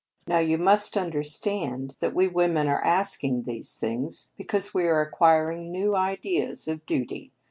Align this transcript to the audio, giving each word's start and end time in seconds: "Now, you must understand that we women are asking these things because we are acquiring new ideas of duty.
"Now, 0.25 0.39
you 0.39 0.57
must 0.57 0.97
understand 0.97 1.93
that 1.99 2.15
we 2.15 2.27
women 2.27 2.67
are 2.67 2.83
asking 2.83 3.43
these 3.43 3.75
things 3.75 4.31
because 4.35 4.73
we 4.73 4.87
are 4.87 4.99
acquiring 4.99 5.71
new 5.71 5.95
ideas 5.95 6.67
of 6.67 6.83
duty. 6.87 7.33